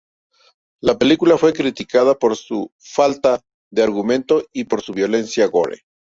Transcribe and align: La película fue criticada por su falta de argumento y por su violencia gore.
La 0.81 0.97
película 0.97 1.37
fue 1.37 1.53
criticada 1.53 2.15
por 2.15 2.35
su 2.35 2.71
falta 2.79 3.43
de 3.69 3.83
argumento 3.83 4.41
y 4.51 4.63
por 4.63 4.81
su 4.81 4.93
violencia 4.93 5.45
gore. 5.45 5.83